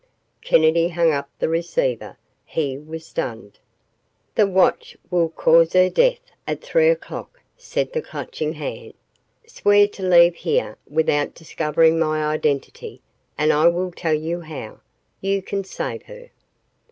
[0.41, 2.17] Kennedy hung up the receiver.
[2.43, 3.59] He was stunned.
[4.33, 8.95] "The watch will cause her death at three o'clock," said the Clutching Hand.
[9.45, 12.99] "Swear to leave here without discovering my identity
[13.37, 14.79] and I will tell you how.
[15.21, 16.31] You can save her!"